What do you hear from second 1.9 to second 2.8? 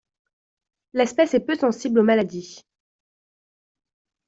aux maladies.